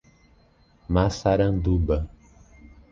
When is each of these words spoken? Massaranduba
Massaranduba 0.93 2.09